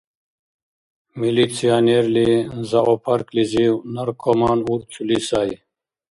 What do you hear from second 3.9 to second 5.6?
наркоман урцули сай.